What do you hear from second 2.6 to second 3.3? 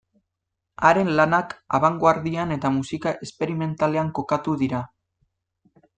musika